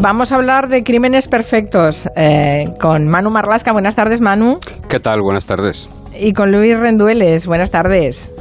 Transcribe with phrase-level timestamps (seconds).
[0.00, 3.72] Vamos a hablar de crímenes perfectos eh, con Manu Marlasca.
[3.72, 4.58] Buenas tardes, Manu.
[4.88, 5.20] ¿Qué tal?
[5.22, 5.90] Buenas tardes.
[6.18, 7.46] Y con Luis Rendueles.
[7.46, 8.32] Buenas tardes.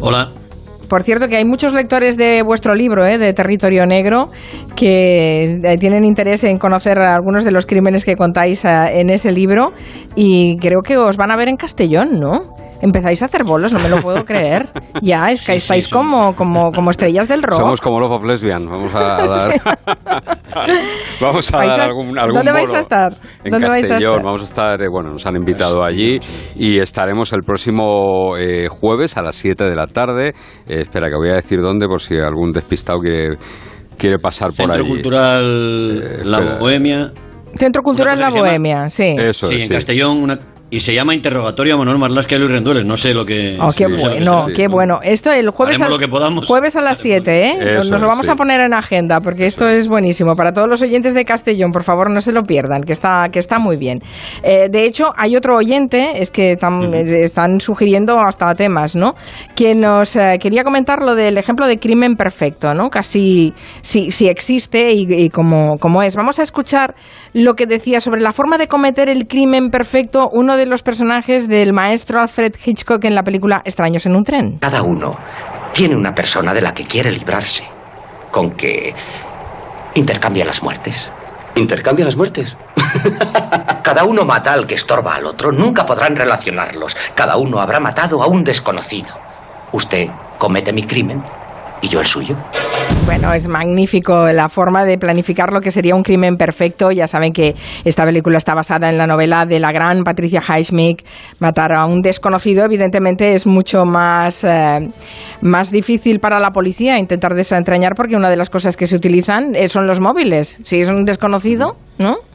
[0.00, 0.30] Hola.
[0.88, 4.30] Por cierto, que hay muchos lectores de vuestro libro, eh, de Territorio Negro,
[4.74, 9.30] que eh, tienen interés en conocer algunos de los crímenes que contáis eh, en ese
[9.30, 9.72] libro
[10.16, 12.54] y creo que os van a ver en Castellón, ¿no?
[12.80, 14.68] Empezáis a hacer bolos, no me lo puedo creer.
[15.02, 17.58] Ya, es que Sí, estáis sí, como, como, como estrellas del rock.
[17.58, 18.66] Somos como Love of Lesbian.
[18.66, 19.60] Vamos a dar,
[21.20, 23.12] vamos a Vais dar algún, algún ¿Dónde vais bolo a estar?
[23.44, 24.12] En ¿Dónde vais a Castellón.
[24.14, 24.24] estar?
[24.24, 26.20] Vamos a estar, eh, bueno, nos han invitado allí
[26.56, 30.28] y estaremos el próximo eh, jueves a las 7 de la tarde.
[30.66, 33.36] Eh, espera, que voy a decir dónde por si algún despistado quiere,
[33.96, 34.88] quiere pasar por Centro allí.
[34.88, 36.58] Cultural Eh, La.
[36.58, 37.12] Bohemia.
[37.56, 39.16] Centro Cultural La Bohemia, sí.
[39.18, 39.74] Eso sí, es, en sí.
[39.74, 40.18] Castellón.
[40.22, 40.38] Una,
[40.70, 42.84] y se llama Interrogatorio a Manuel Marlasca y Luis Rendueles.
[42.84, 43.56] No sé lo que...
[43.60, 44.68] Oh, qué Sí, bueno, qué sí.
[44.70, 45.00] bueno.
[45.02, 46.46] Esto el jueves, lo que podamos.
[46.46, 47.54] jueves a las 7, ¿eh?
[47.54, 48.32] Nos, Eso nos lo vamos sí.
[48.32, 50.36] a poner en agenda porque esto es buenísimo.
[50.36, 53.38] Para todos los oyentes de Castellón, por favor, no se lo pierdan, que está, que
[53.38, 54.00] está muy bien.
[54.42, 59.14] Eh, de hecho, hay otro oyente, es que tam- eh, están sugiriendo hasta temas, ¿no?
[59.54, 62.90] Que nos eh, quería comentar lo del ejemplo de crimen perfecto, ¿no?
[62.90, 66.14] Casi si, si existe y, cómo es.
[66.14, 66.94] Vamos a escuchar
[67.32, 71.48] lo que decía sobre la forma de cometer el crimen perfecto uno de los personajes
[71.48, 74.58] del maestro Alfred Hitchcock en la película Extraños en un tren.
[74.58, 75.16] Cada uno
[75.72, 77.64] tiene una persona de la que quiere librarse.
[78.30, 78.94] Con que
[79.94, 81.10] intercambia las muertes.
[81.54, 82.56] ¿Intercambia las muertes?
[83.82, 85.50] Cada uno mata al que estorba al otro.
[85.50, 86.96] Nunca podrán relacionarlos.
[87.14, 89.08] Cada uno habrá matado a un desconocido.
[89.72, 91.22] Usted comete mi crimen
[91.80, 92.36] y yo el suyo.
[93.04, 96.90] Bueno, es magnífico la forma de planificar lo que sería un crimen perfecto.
[96.90, 101.02] Ya saben que esta película está basada en la novela de la gran Patricia Highsmith.
[101.38, 104.90] Matar a un desconocido, evidentemente, es mucho más, eh,
[105.40, 109.54] más difícil para la policía intentar desentrañar porque una de las cosas que se utilizan
[109.54, 110.60] eh, son los móviles.
[110.64, 112.27] Si es un desconocido, ¿no?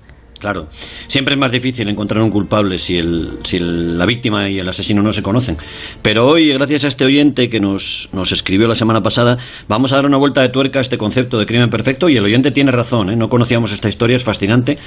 [0.43, 0.67] Claro.
[1.07, 5.01] Siempre es más difícil encontrar un culpable si, el, si la víctima y el asesino
[5.01, 5.55] no se conocen.
[6.01, 9.37] Pero hoy, gracias a este oyente que nos, nos escribió la semana pasada,
[9.69, 12.25] vamos a dar una vuelta de tuerca a este concepto de crimen perfecto y el
[12.25, 13.15] oyente tiene razón, ¿eh?
[13.15, 14.77] no conocíamos esta historia, es fascinante.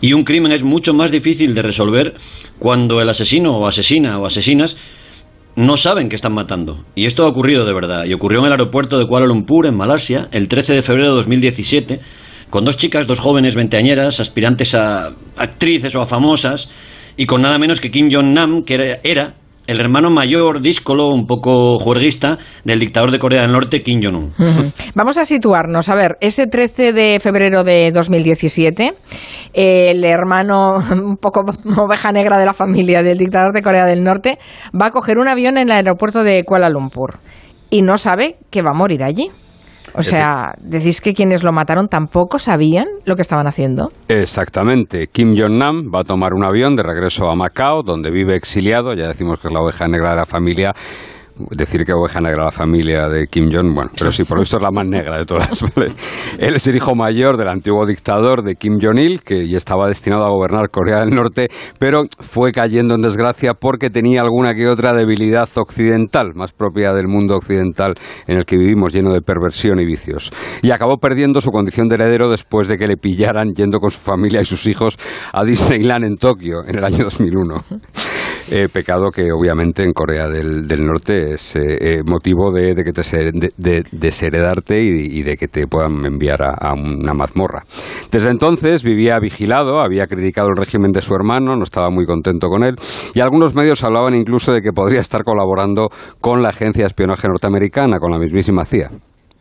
[0.00, 2.14] Y un crimen es mucho más difícil de resolver
[2.58, 4.78] cuando el asesino o asesina o asesinas
[5.56, 6.86] no saben que están matando.
[6.94, 8.06] Y esto ha ocurrido de verdad.
[8.06, 11.16] Y ocurrió en el aeropuerto de Kuala Lumpur, en Malasia, el 13 de febrero de
[11.16, 12.00] 2017,
[12.52, 16.68] con dos chicas, dos jóvenes veinteañeras, aspirantes a actrices o a famosas,
[17.16, 19.36] y con nada menos que Kim Jong-nam, que era,
[19.66, 24.34] el hermano mayor, díscolo, un poco juerguista, del dictador de Corea del Norte, Kim Jong-un.
[24.94, 25.88] Vamos a situarnos.
[25.88, 28.96] A ver, ese 13 de febrero de 2017,
[29.54, 31.46] el hermano, un poco
[31.78, 34.38] oveja negra de la familia del dictador de Corea del Norte,
[34.78, 37.18] va a coger un avión en el aeropuerto de Kuala Lumpur
[37.70, 39.30] y no sabe que va a morir allí.
[39.94, 43.90] O sea, decís que quienes lo mataron tampoco sabían lo que estaban haciendo.
[44.08, 45.08] Exactamente.
[45.08, 48.94] Kim Jong-nam va a tomar un avión de regreso a Macao, donde vive exiliado.
[48.94, 50.74] Ya decimos que es la oveja negra de la familia.
[51.50, 54.62] Decir que oveja negra la familia de Kim Jong, bueno, pero sí, por eso es
[54.62, 55.62] la más negra de todas.
[55.76, 55.94] ¿vale?
[56.38, 60.24] Él es el hijo mayor del antiguo dictador de Kim Jong-il, que ya estaba destinado
[60.24, 61.48] a gobernar Corea del Norte,
[61.78, 67.08] pero fue cayendo en desgracia porque tenía alguna que otra debilidad occidental, más propia del
[67.08, 67.94] mundo occidental
[68.26, 70.32] en el que vivimos, lleno de perversión y vicios.
[70.62, 74.00] Y acabó perdiendo su condición de heredero después de que le pillaran yendo con su
[74.00, 74.96] familia y sus hijos
[75.32, 77.64] a Disneyland en Tokio en el año 2001.
[78.54, 83.00] Eh, pecado que obviamente en Corea del, Norte es eh, eh, motivo de, que te
[83.32, 87.62] de, de- desheredarte y, y de que te puedan enviar a, a una mazmorra.
[88.10, 92.48] Desde entonces vivía vigilado, había criticado el régimen de su hermano, no estaba muy contento
[92.48, 92.76] con él
[93.14, 95.88] y algunos medios hablaban incluso de que podría estar colaborando
[96.20, 98.90] con la agencia de espionaje norteamericana, con la mismísima CIA.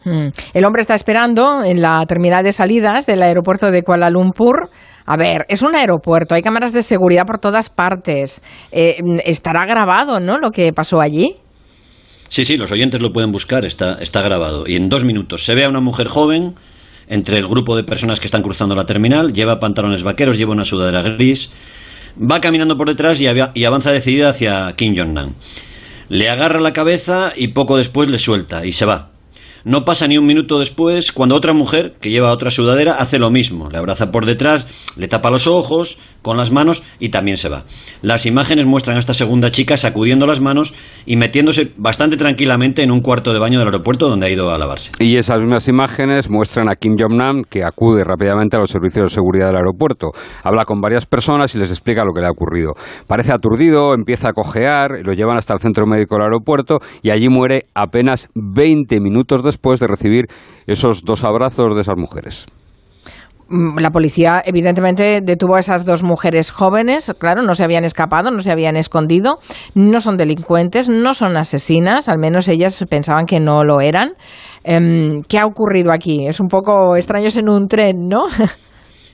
[0.03, 0.29] Mm.
[0.53, 4.69] El hombre está esperando en la terminal de salidas del aeropuerto de Kuala Lumpur.
[5.05, 8.41] A ver, es un aeropuerto, hay cámaras de seguridad por todas partes.
[8.71, 10.37] Eh, estará grabado, ¿no?
[10.37, 11.35] Lo que pasó allí.
[12.29, 14.65] Sí, sí, los oyentes lo pueden buscar, está, está grabado.
[14.65, 16.55] Y en dos minutos se ve a una mujer joven
[17.09, 20.63] entre el grupo de personas que están cruzando la terminal, lleva pantalones vaqueros, lleva una
[20.63, 21.51] sudadera gris,
[22.17, 25.33] va caminando por detrás y avanza decidida hacia Kim Jong-nam.
[26.07, 29.10] Le agarra la cabeza y poco después le suelta y se va.
[29.63, 33.29] No pasa ni un minuto después cuando otra mujer, que lleva otra sudadera, hace lo
[33.29, 33.69] mismo.
[33.69, 34.67] Le abraza por detrás,
[34.97, 37.63] le tapa los ojos con las manos y también se va.
[38.01, 40.73] Las imágenes muestran a esta segunda chica sacudiendo las manos
[41.05, 44.57] y metiéndose bastante tranquilamente en un cuarto de baño del aeropuerto donde ha ido a
[44.57, 44.91] lavarse.
[44.99, 49.09] Y esas mismas imágenes muestran a Kim Jong-nam que acude rápidamente a los servicios de
[49.09, 50.09] seguridad del aeropuerto.
[50.43, 52.73] Habla con varias personas y les explica lo que le ha ocurrido.
[53.05, 57.29] Parece aturdido, empieza a cojear, lo llevan hasta el centro médico del aeropuerto y allí
[57.29, 60.27] muere apenas 20 minutos después de recibir
[60.67, 62.45] esos dos abrazos de esas mujeres.
[63.49, 68.31] mm, la policía evidentemente detuvo a esas dos mujeres jóvenes, claro, no se habían escapado,
[68.31, 69.39] no se habían escondido,
[69.75, 74.13] no son delincuentes, no son asesinas, al menos ellas pensaban que no lo eran.
[74.63, 76.27] Em, ¿Qué ha ocurrido aquí?
[76.27, 78.23] Es un poco extraños en un tren, ¿no?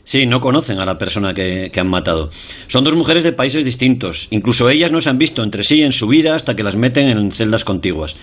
[0.08, 2.32] Sí, no conocen a la persona que, han matado.
[2.68, 4.30] Son dos mujeres de países distintos.
[4.32, 7.10] Incluso ellas no se han visto entre sí en su vida hasta que las meten
[7.10, 8.16] en celdas contiguas.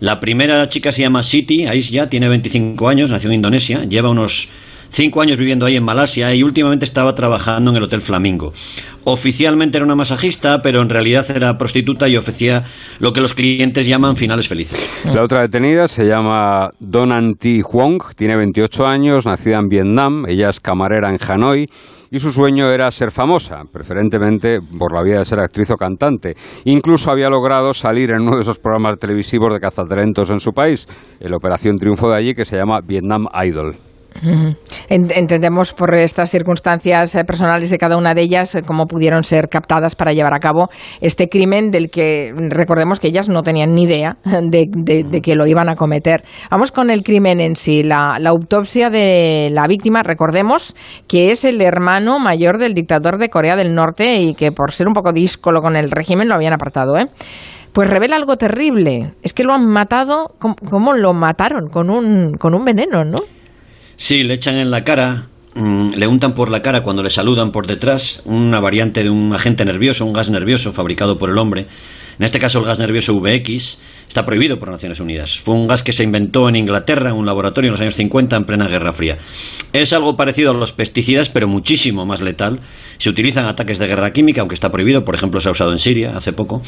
[0.00, 4.48] La primera chica se llama Siti, ya tiene 25 años, nació en Indonesia, lleva unos
[4.90, 8.52] cinco años viviendo ahí en Malasia y últimamente estaba trabajando en el Hotel Flamingo.
[9.04, 12.64] Oficialmente era una masajista, pero en realidad era prostituta y ofrecía
[12.98, 14.78] lo que los clientes llaman finales felices.
[15.04, 20.50] La otra detenida se llama Donan Thi Huong, tiene 28 años, nacida en Vietnam, ella
[20.50, 21.66] es camarera en Hanoi
[22.10, 26.34] y su sueño era ser famosa, preferentemente por la vía de ser actriz o cantante.
[26.64, 30.86] Incluso había logrado salir en uno de esos programas televisivos de cazatalentos en su país,
[31.20, 33.87] el Operación Triunfo de allí que se llama Vietnam Idol.
[34.88, 39.48] Entendemos por estas circunstancias eh, personales de cada una de ellas eh, cómo pudieron ser
[39.48, 40.70] captadas para llevar a cabo
[41.00, 45.68] este crimen del que recordemos que ellas no tenían ni idea de, que lo iban
[45.68, 46.24] a cometer.
[46.50, 47.82] Vamos con el crimen en sí.
[47.82, 50.74] La, autopsia de la víctima, recordemos
[51.06, 54.86] que es el hermano mayor del dictador de Corea del Norte y que por ser
[54.86, 56.98] un poco díscolo con el régimen lo habían apartado.
[56.98, 57.06] ¿eh?
[57.72, 59.12] Pues revela algo terrible.
[59.22, 61.68] Es que lo han matado, ¿cómo, lo mataron?
[61.68, 63.18] Con un, con un veneno, ¿no?
[64.00, 67.50] Sí, le echan en la cara, mm, le untan por la cara cuando le saludan
[67.50, 71.66] por detrás, una variante de un agente nervioso, un gas nervioso fabricado por el hombre.
[72.16, 75.40] En este caso el gas nervioso VX está prohibido por Naciones Unidas.
[75.40, 78.36] Fue un gas que se inventó en Inglaterra en un laboratorio en los años 50
[78.36, 79.18] en plena Guerra Fría.
[79.72, 82.60] Es algo parecido a los pesticidas, pero muchísimo más letal.
[82.98, 85.72] Se utiliza en ataques de guerra química, aunque está prohibido, por ejemplo se ha usado
[85.72, 86.62] en Siria hace poco.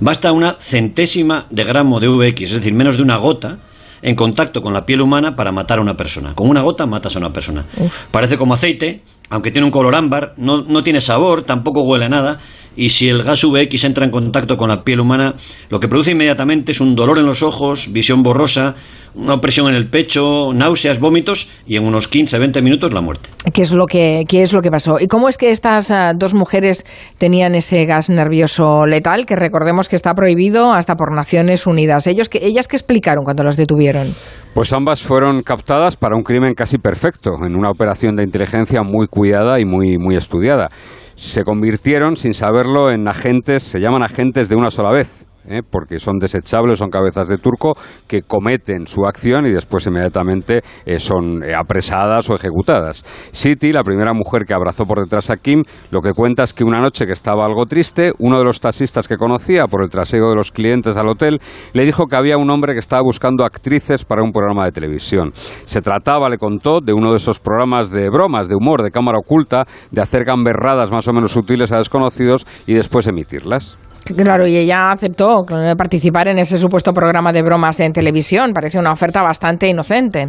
[0.00, 3.60] Basta una centésima de gramo de VX, es decir, menos de una gota,
[4.02, 6.34] en contacto con la piel humana para matar a una persona.
[6.34, 7.64] Con una gota matas a una persona.
[8.10, 12.08] Parece como aceite, aunque tiene un color ámbar, no, no tiene sabor, tampoco huele a
[12.08, 12.40] nada,
[12.76, 15.34] y si el gas VX entra en contacto con la piel humana,
[15.68, 18.74] lo que produce inmediatamente es un dolor en los ojos, visión borrosa,
[19.14, 23.28] una opresión en el pecho, náuseas, vómitos y en unos 15-20 minutos la muerte.
[23.52, 24.94] ¿Qué es lo que, qué es lo que pasó?
[24.98, 26.84] ¿Y cómo es que estas ah, dos mujeres
[27.18, 32.06] tenían ese gas nervioso letal, que recordemos que está prohibido hasta por Naciones Unidas?
[32.06, 34.14] ¿Ellos, que, ¿Ellas qué explicaron cuando las detuvieron?
[34.54, 39.06] Pues ambas fueron captadas para un crimen casi perfecto, en una operación de inteligencia muy
[39.08, 40.70] cuidada y muy, muy estudiada
[41.16, 45.26] se convirtieron, sin saberlo, en agentes, se llaman agentes de una sola vez.
[45.46, 45.60] ¿Eh?
[45.68, 47.74] porque son desechables, son cabezas de turco
[48.06, 53.04] que cometen su acción y después inmediatamente eh, son eh, apresadas o ejecutadas.
[53.32, 56.64] Siti, la primera mujer que abrazó por detrás a Kim, lo que cuenta es que
[56.64, 60.30] una noche que estaba algo triste, uno de los taxistas que conocía por el trasego
[60.30, 61.40] de los clientes al hotel
[61.72, 65.32] le dijo que había un hombre que estaba buscando actrices para un programa de televisión.
[65.64, 69.18] Se trataba, le contó, de uno de esos programas de bromas, de humor, de cámara
[69.18, 73.78] oculta, de hacer gamberradas más o menos sutiles a desconocidos y después emitirlas.
[74.04, 75.44] Claro, y ella aceptó
[75.76, 78.52] participar en ese supuesto programa de bromas en televisión.
[78.52, 80.28] Parece una oferta bastante inocente.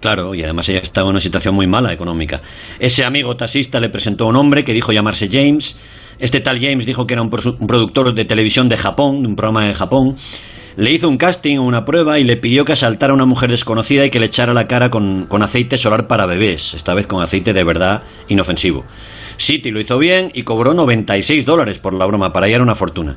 [0.00, 2.40] Claro, y además ella estaba en una situación muy mala económica.
[2.78, 5.78] Ese amigo taxista le presentó a un hombre que dijo llamarse James.
[6.18, 9.64] Este tal James dijo que era un, productor de televisión de Japón, de un programa
[9.66, 10.16] de Japón.
[10.76, 14.04] Le hizo un casting, una prueba y le pidió que asaltara a una mujer desconocida
[14.04, 17.54] y que le echara la cara con aceite solar para bebés, esta vez con aceite
[17.54, 18.84] de verdad inofensivo.
[19.36, 23.16] City lo hizo bien y cobró 96 dólares por la broma, para hallar una fortuna.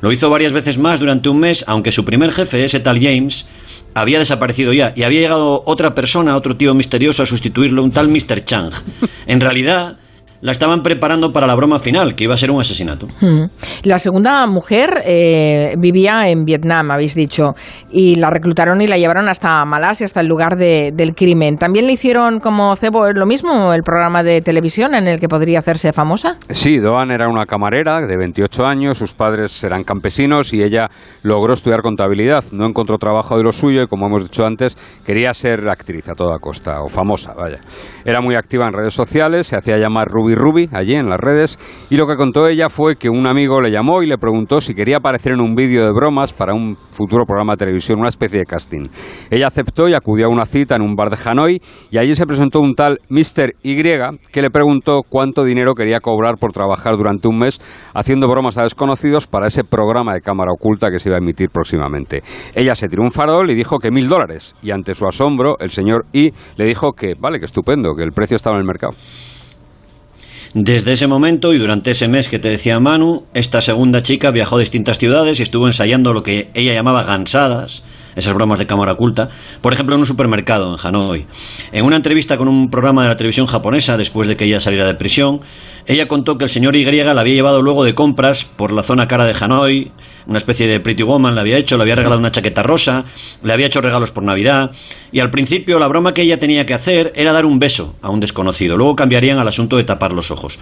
[0.00, 3.46] Lo hizo varias veces más durante un mes, aunque su primer jefe, ese tal James,
[3.94, 8.08] había desaparecido ya y había llegado otra persona, otro tío misterioso a sustituirlo, un tal
[8.08, 8.44] Mr.
[8.44, 8.72] Chang.
[9.26, 9.98] En realidad,
[10.40, 13.06] la estaban preparando para la broma final, que iba a ser un asesinato.
[13.20, 13.46] Hmm.
[13.82, 17.54] La segunda mujer eh, vivía en Vietnam, habéis dicho,
[17.90, 21.56] y la reclutaron y la llevaron hasta Malasia, hasta el lugar del crimen.
[21.56, 25.58] ¿También le hicieron como Cebo lo mismo, el programa de televisión en el que podría
[25.58, 26.36] hacerse famosa?
[26.50, 30.88] Sí, Doan era una camarera de 28 años, sus padres eran campesinos y ella
[31.22, 32.44] logró estudiar contabilidad.
[32.52, 36.14] No encontró trabajo de lo suyo y, como hemos dicho antes, quería ser actriz a
[36.14, 37.58] toda costa, o famosa, vaya.
[38.04, 41.58] Era muy activa en redes sociales, se hacía llamar Ruby Ruby allí en las redes
[41.90, 44.74] y lo que contó ella fue que un amigo le llamó y le preguntó si
[44.74, 48.38] quería aparecer en un vídeo de bromas para un futuro programa de televisión, una especie
[48.38, 48.88] de casting.
[49.30, 52.26] Ella aceptó y acudió a una cita en un bar de Hanoi y allí se
[52.26, 53.54] presentó un tal Mr.
[53.62, 53.78] Y
[54.32, 57.60] que le preguntó cuánto dinero quería cobrar por trabajar durante un mes
[57.94, 61.48] haciendo bromas a desconocidos para ese programa de cámara oculta que se iba a emitir
[61.50, 62.22] próximamente.
[62.54, 65.70] Ella se tiró un farol y dijo que mil dólares y ante su asombro el
[65.70, 68.94] señor Y le dijo que vale, que estupendo, que el precio estaba en el mercado.
[70.60, 74.56] Desde ese momento y durante ese mes que te decía Manu, esta segunda chica viajó
[74.56, 77.84] a distintas ciudades y estuvo ensayando lo que ella llamaba gansadas,
[78.16, 79.28] esas bromas de cámara oculta,
[79.60, 81.26] por ejemplo en un supermercado en Hanoi.
[81.70, 84.84] En una entrevista con un programa de la televisión japonesa, después de que ella saliera
[84.84, 85.42] de prisión,
[85.86, 89.06] ella contó que el señor Y la había llevado luego de compras por la zona
[89.06, 89.92] cara de Hanoi,
[90.28, 93.06] una especie de Pretty Woman le había hecho, le había regalado una chaqueta rosa,
[93.42, 94.70] le había hecho regalos por Navidad,
[95.10, 98.10] y al principio la broma que ella tenía que hacer era dar un beso a
[98.10, 100.58] un desconocido, luego cambiarían al asunto de tapar los ojos.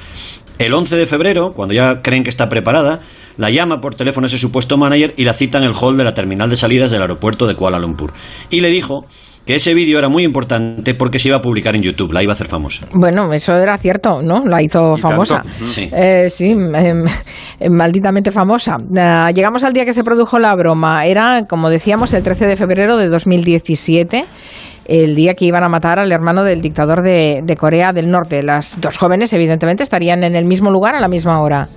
[0.58, 3.02] El 11 de febrero, cuando ya creen que está preparada,
[3.36, 6.14] la llama por teléfono ese supuesto manager y la cita en el hall de la
[6.14, 8.12] terminal de salidas del aeropuerto de Kuala Lumpur.
[8.50, 9.06] Y le dijo
[9.46, 12.32] que ese vídeo era muy importante porque se iba a publicar en YouTube, la iba
[12.32, 12.86] a hacer famosa.
[12.92, 14.44] Bueno, eso era cierto, ¿no?
[14.44, 15.42] La hizo famosa.
[15.64, 15.88] Sí.
[15.92, 18.76] Eh, sí, em, em, malditamente famosa.
[18.76, 21.06] Eh, llegamos al día que se produjo la broma.
[21.06, 24.24] Era, como decíamos, el 13 de febrero de 2017
[24.88, 28.42] el día que iban a matar al hermano del dictador de, de Corea del Norte.
[28.44, 31.68] Las dos jóvenes, evidentemente, estarían en el mismo lugar a la misma hora.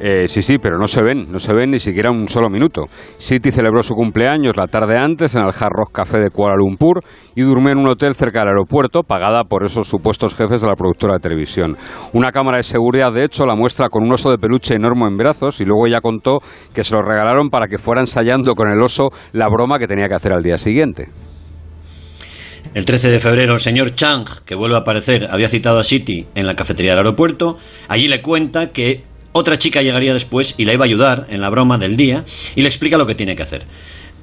[0.00, 2.84] Eh, sí, sí, pero no se ven, no se ven ni siquiera un solo minuto.
[3.16, 7.02] City celebró su cumpleaños la tarde antes en el Hard Rock Café de Kuala Lumpur
[7.34, 10.76] y durmió en un hotel cerca del aeropuerto, pagada por esos supuestos jefes de la
[10.76, 11.76] productora de televisión.
[12.12, 15.16] Una cámara de seguridad, de hecho, la muestra con un oso de peluche enorme en
[15.16, 16.38] brazos y luego ella contó
[16.72, 20.06] que se lo regalaron para que fuera ensayando con el oso la broma que tenía
[20.06, 21.08] que hacer al día siguiente.
[22.74, 26.26] El 13 de febrero, el señor Chang, que vuelve a aparecer, había citado a City
[26.34, 27.56] en la cafetería del aeropuerto.
[27.88, 31.50] Allí le cuenta que otra chica llegaría después y la iba a ayudar en la
[31.50, 32.24] broma del día
[32.56, 33.66] y le explica lo que tiene que hacer.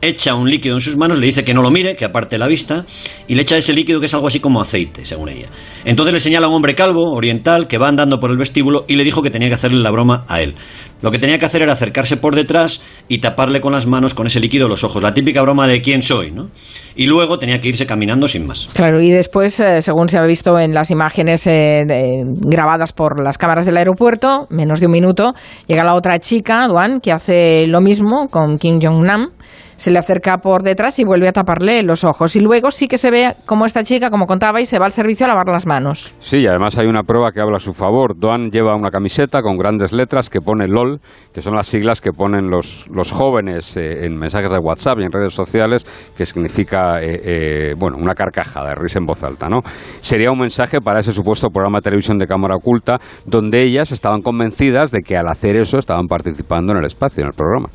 [0.01, 2.47] Echa un líquido en sus manos, le dice que no lo mire, que aparte la
[2.47, 2.85] vista,
[3.27, 5.47] y le echa ese líquido que es algo así como aceite, según ella.
[5.85, 8.97] Entonces le señala a un hombre calvo, oriental, que va andando por el vestíbulo y
[8.97, 10.55] le dijo que tenía que hacerle la broma a él.
[11.01, 14.25] Lo que tenía que hacer era acercarse por detrás y taparle con las manos con
[14.27, 15.03] ese líquido los ojos.
[15.03, 16.49] La típica broma de quién soy, ¿no?
[16.95, 18.69] Y luego tenía que irse caminando sin más.
[18.73, 23.21] Claro, y después, eh, según se ha visto en las imágenes eh, de- grabadas por
[23.23, 25.33] las cámaras del aeropuerto, menos de un minuto,
[25.67, 29.31] llega la otra chica, Duan, que hace lo mismo con Kim Jong-nam.
[29.77, 32.37] Se le acerca por detrás y vuelve a taparle los ojos.
[32.37, 34.93] Y luego sí que se ve como esta chica, como contaba, y se va al
[34.93, 36.13] servicio a lavar las manos.
[36.19, 38.17] Sí, y además hay una prueba que habla a su favor.
[38.17, 40.84] Doan lleva una camiseta con grandes letras que pone LOL,
[41.33, 45.03] que son las siglas que ponen los, los jóvenes eh, en mensajes de WhatsApp y
[45.03, 49.59] en redes sociales, que significa, eh, eh, bueno, una carcajada, risa en voz alta, ¿no?
[50.01, 54.21] Sería un mensaje para ese supuesto programa de televisión de cámara oculta, donde ellas estaban
[54.21, 57.69] convencidas de que al hacer eso estaban participando en el espacio, en el programa.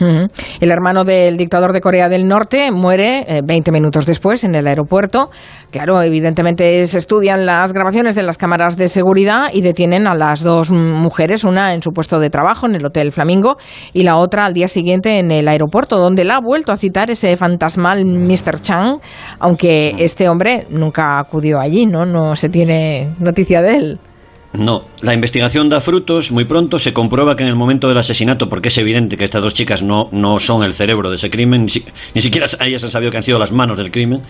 [0.00, 4.66] El hermano del dictador de Corea del Norte muere eh, 20 minutos después en el
[4.66, 5.30] aeropuerto.
[5.70, 10.42] Claro, evidentemente se estudian las grabaciones de las cámaras de seguridad y detienen a las
[10.42, 13.56] dos mujeres, una en su puesto de trabajo en el Hotel Flamingo
[13.92, 17.10] y la otra al día siguiente en el aeropuerto, donde la ha vuelto a citar
[17.10, 18.60] ese fantasmal Mr.
[18.60, 19.00] Chang,
[19.38, 22.06] aunque este hombre nunca acudió allí, ¿no?
[22.06, 24.00] No se tiene noticia de él.
[24.52, 26.32] No, la investigación da frutos.
[26.32, 29.42] Muy pronto se comprueba que en el momento del asesinato, porque es evidente que estas
[29.42, 31.72] dos chicas no, no son el cerebro de ese crimen, ni,
[32.14, 34.22] ni siquiera ellas han sabido que han sido las manos del crimen.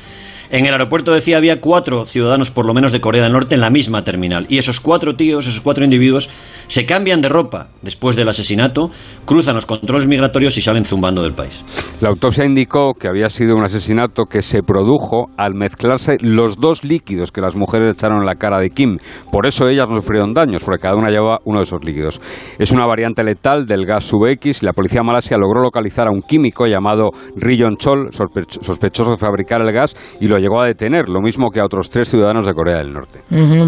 [0.51, 3.61] En el aeropuerto decía había cuatro ciudadanos por lo menos de Corea del Norte en
[3.61, 4.47] la misma terminal.
[4.49, 6.29] Y esos cuatro tíos, esos cuatro individuos,
[6.67, 8.91] se cambian de ropa después del asesinato,
[9.25, 11.65] cruzan los controles migratorios y salen zumbando del país.
[12.01, 16.83] La autopsia indicó que había sido un asesinato que se produjo al mezclarse los dos
[16.83, 18.97] líquidos que las mujeres echaron en la cara de Kim.
[19.31, 22.21] Por eso ellas no sufrieron daños, porque cada una llevaba uno de esos líquidos.
[22.59, 26.23] Es una variante letal del gas sub-X y la policía malasia logró localizar a un
[26.23, 31.09] químico llamado Riyon Chol, sospe- sospechoso de fabricar el gas, y lo llegó a detener,
[31.09, 33.21] lo mismo que a otros tres ciudadanos de Corea del Norte.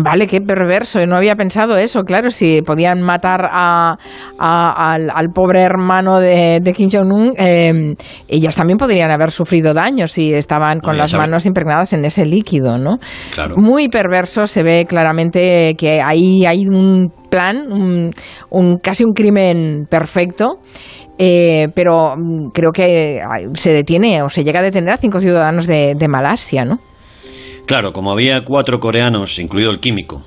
[0.04, 0.98] Vale, qué perverso.
[1.06, 2.00] No había pensado eso.
[2.02, 3.96] Claro, si podían matar a,
[4.38, 7.94] a- al, al pobre hermano de, de Kim Jong-un, eh,
[8.28, 11.22] ellas también podrían haber sufrido daños si estaban con No, las sabe.
[11.24, 12.98] manos impregnadas en ese líquido, ¿no?
[13.34, 13.56] Claro.
[13.56, 14.44] Muy perverso.
[14.46, 18.10] Se ve claramente que ahí hay un plan, un,
[18.50, 20.58] un- casi un crimen perfecto.
[21.24, 23.20] Eh, pero mm, creo que
[23.54, 26.80] se detiene o se llega a detener a cinco ciudadanos de, de Malasia, ¿no?
[27.64, 30.24] Claro, como había cuatro coreanos, incluido el químico,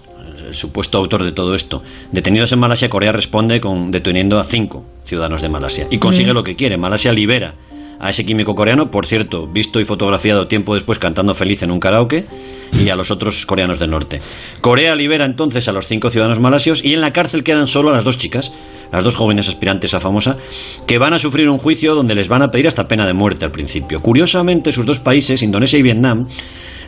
[0.47, 1.83] el supuesto autor de todo esto,
[2.13, 6.45] detenidos en Malasia, Corea responde con deteniendo a cinco ciudadanos de Malasia y consigue lo
[6.45, 6.77] que quiere.
[6.77, 7.55] Malasia libera
[7.99, 11.81] a ese químico coreano, por cierto, visto y fotografiado tiempo después cantando feliz en un
[11.81, 12.23] karaoke,
[12.73, 14.21] y a los otros coreanos del norte.
[14.61, 18.03] Corea libera entonces a los cinco ciudadanos malasios y en la cárcel quedan solo las
[18.03, 18.51] dos chicas,
[18.95, 20.37] las dos jóvenes aspirantes a famosa,
[20.87, 23.45] que van a sufrir un juicio donde les van a pedir hasta pena de muerte
[23.45, 24.01] al principio.
[24.01, 26.27] Curiosamente, sus dos países, Indonesia y Vietnam,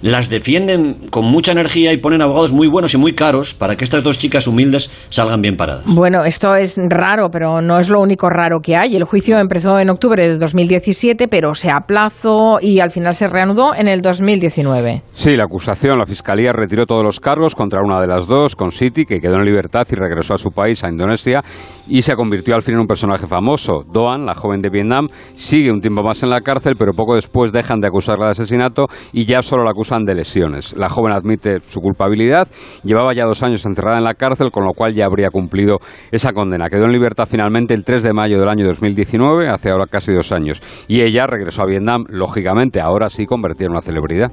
[0.01, 3.83] las defienden con mucha energía y ponen abogados muy buenos y muy caros para que
[3.83, 5.83] estas dos chicas humildes salgan bien paradas.
[5.85, 8.95] Bueno, esto es raro, pero no es lo único raro que hay.
[8.95, 13.75] El juicio empezó en octubre de 2017, pero se aplazó y al final se reanudó
[13.75, 15.03] en el 2019.
[15.11, 18.71] Sí, la acusación, la fiscalía retiró todos los cargos contra una de las dos, con
[18.71, 21.41] City, que quedó en libertad y regresó a su país, a Indonesia,
[21.87, 23.83] y se convirtió al fin en un personaje famoso.
[23.91, 27.51] Doan, la joven de Vietnam, sigue un tiempo más en la cárcel, pero poco después
[27.51, 30.75] dejan de acusarla de asesinato y ya solo la acusan de lesiones.
[30.75, 32.47] La joven admite su culpabilidad,
[32.83, 35.77] llevaba ya dos años encerrada en la cárcel, con lo cual ya habría cumplido
[36.11, 36.69] esa condena.
[36.69, 40.31] Quedó en libertad finalmente el 3 de mayo del año 2019, hace ahora casi dos
[40.31, 44.31] años, y ella regresó a Vietnam, lógicamente, ahora sí convertida en una celebridad.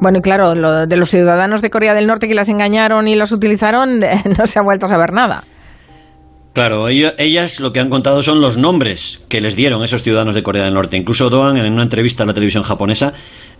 [0.00, 3.16] Bueno, y claro, lo de los ciudadanos de Corea del Norte que las engañaron y
[3.16, 3.98] las utilizaron,
[4.38, 5.44] no se ha vuelto a saber nada.
[6.52, 10.42] Claro, ellas lo que han contado son los nombres que les dieron esos ciudadanos de
[10.42, 10.96] Corea del Norte.
[10.96, 13.12] Incluso Doan, en una entrevista a la televisión japonesa,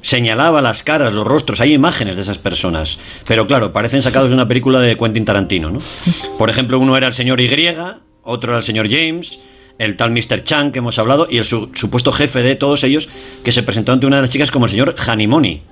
[0.02, 2.98] señalaba las caras, los rostros, hay imágenes de esas personas.
[3.28, 5.78] Pero claro, parecen sacados de una película de Quentin Tarantino, ¿no?
[6.36, 7.48] Por ejemplo, uno era el señor Y,
[8.22, 9.38] otro era el señor James,
[9.78, 10.42] el tal Mr.
[10.42, 13.08] Chang que hemos hablado, y el supuesto jefe de todos ellos,
[13.44, 15.62] que se presentó ante una de las chicas como el señor Hanimoni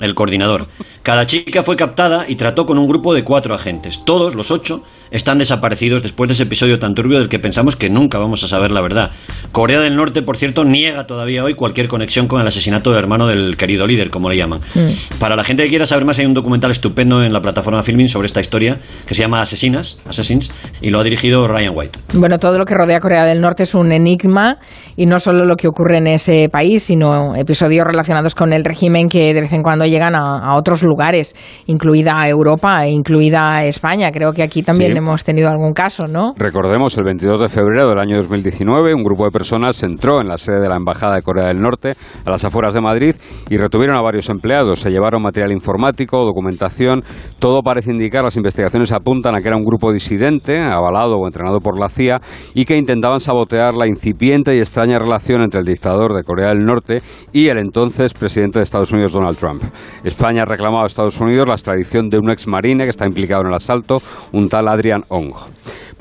[0.00, 0.68] el coordinador.
[1.02, 4.04] Cada chica fue captada y trató con un grupo de cuatro agentes.
[4.04, 7.90] Todos, los ocho, están desaparecidos después de ese episodio tan turbio del que pensamos que
[7.90, 9.12] nunca vamos a saber la verdad.
[9.52, 13.26] Corea del Norte, por cierto, niega todavía hoy cualquier conexión con el asesinato del hermano
[13.26, 14.60] del querido líder, como le llaman.
[14.74, 15.18] Mm.
[15.18, 18.08] Para la gente que quiera saber más, hay un documental estupendo en la plataforma Filming
[18.08, 20.50] sobre esta historia que se llama Asesinas, Assassins,
[20.80, 21.98] y lo ha dirigido Ryan White.
[22.14, 24.58] Bueno, todo lo que rodea a Corea del Norte es un enigma
[24.96, 29.08] y no solo lo que ocurre en ese país, sino episodios relacionados con el régimen
[29.08, 31.34] que de vez en cuando llegan a, otros lugares,
[31.66, 34.10] incluida Europa e incluida España.
[34.10, 36.32] Creo que aquí también hemos tenido algún caso, ¿no?
[36.36, 40.38] Recordemos, el 22 de febrero del año 2019, un grupo de personas entró en la
[40.38, 41.94] sede de la Embajada de Corea del Norte,
[42.24, 43.14] a las afueras de Madrid,
[43.50, 44.80] y retuvieron a varios empleados.
[44.80, 47.02] Se llevaron material informático, documentación.
[47.38, 51.60] Todo parece indicar, las investigaciones apuntan a que era un grupo disidente, avalado o entrenado
[51.60, 52.20] por la CIA,
[52.54, 56.64] y que intentaban sabotear la incipiente y extraña relación entre el dictador de Corea del
[56.64, 59.62] Norte y el entonces presidente de Estados Unidos, Donald Trump.
[60.04, 63.42] España ha reclamado a Estados Unidos la extradición de un ex marine que está implicado
[63.42, 64.00] en el asalto,
[64.32, 65.32] un tal Adriaan Ong.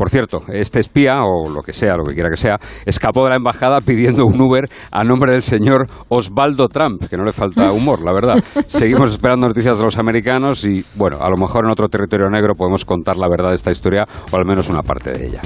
[0.02, 3.30] Por cierto, este espía, o lo que sea, lo que quiera que sea, escapó de
[3.30, 7.72] la embajada pidiendo un Uber a nombre del señor Osvaldo Trump, que no le falta
[7.72, 8.44] humor, la verdad.
[8.66, 12.56] Seguimos esperando noticias de los americanos y, bueno, a lo mejor en otro territorio negro
[12.56, 15.42] podemos contar la verdad de esta historia, o al menos una parte de ella.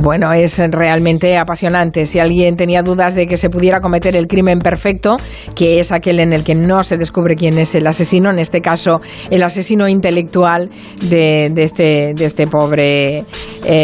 [0.00, 2.04] Bueno, es realmente apasionante.
[2.04, 5.18] Si alguien tenía dudas de que se pudiera cometer el crimen perfecto,
[5.54, 8.60] que es aquel en el que no se descubre quién es el asesino, en este
[8.60, 10.68] caso el asesino intelectual
[11.00, 13.24] de, este, este pobre,
[13.64, 13.83] eh,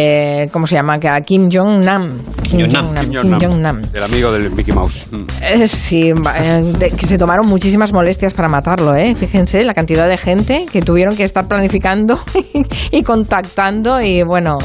[0.53, 0.99] ¿cómo se llama?
[1.25, 2.19] Kim Jong-nam.
[2.43, 3.83] Kim Jong-nam.
[3.93, 5.07] El amigo del Mickey Mouse.
[5.11, 5.25] Mm.
[5.43, 9.15] Eh, sí, eh, que se tomaron muchísimas molestias para matarlo, ¿eh?
[9.15, 12.19] Fíjense la cantidad de gente que tuvieron que estar planificando
[12.91, 14.59] y contactando y bueno,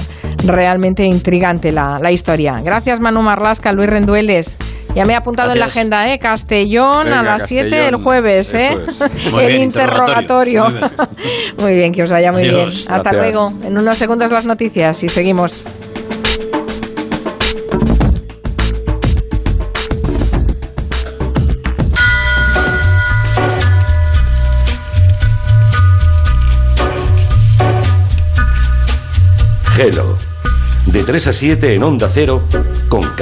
[0.44, 2.62] realmente intrigante la, la historia.
[2.64, 4.58] Gracias Manu Marlasca, Luis Rendueles.
[4.96, 6.20] Ya me he apuntado en la agenda, ¿eh?
[6.20, 8.78] Castellón a las 7 el jueves, ¿eh?
[9.42, 10.68] el interrogatorio.
[11.58, 11.92] Muy bien.
[11.92, 12.70] que os vaya muy bien.
[12.88, 13.52] Hasta luego.
[13.64, 15.62] En unos segundos las noticias y seguimos.
[29.78, 30.16] Hello.
[30.86, 32.44] De 3 a 7 en Onda Cero
[32.88, 33.16] con Carmen.